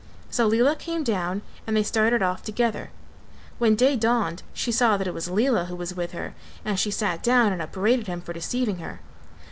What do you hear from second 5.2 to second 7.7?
Lela who was with her and she sat down and